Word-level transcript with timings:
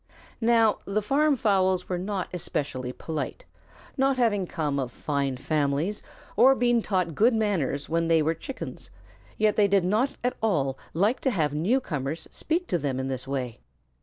Now 0.41 0.79
the 0.85 0.99
farm 0.99 1.35
fowls 1.35 1.87
were 1.87 1.99
not 1.99 2.27
especially 2.33 2.91
polite, 2.91 3.45
not 3.97 4.17
having 4.17 4.47
come 4.47 4.79
of 4.79 4.91
fine 4.91 5.37
families 5.37 6.01
or 6.35 6.55
been 6.55 6.81
taught 6.81 7.13
good 7.13 7.35
manners 7.35 7.87
when 7.87 8.07
they 8.07 8.23
were 8.23 8.33
Chickens, 8.33 8.89
yet 9.37 9.57
they 9.57 9.67
did 9.67 9.85
not 9.85 10.15
at 10.23 10.35
all 10.41 10.75
like 10.95 11.19
to 11.19 11.29
have 11.29 11.53
newcomers 11.53 12.27
speak 12.31 12.65
to 12.69 12.79
them 12.79 12.99
in 12.99 13.09
this 13.09 13.27
way. 13.27 13.59